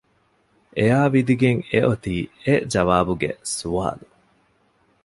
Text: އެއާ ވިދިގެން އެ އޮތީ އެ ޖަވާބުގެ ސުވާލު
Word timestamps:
އެއާ 0.77 0.99
ވިދިގެން 1.13 1.61
އެ 1.69 1.79
އޮތީ 1.87 2.15
އެ 2.43 2.53
ޖަވާބުގެ 2.73 3.31
ސުވާލު 3.55 4.05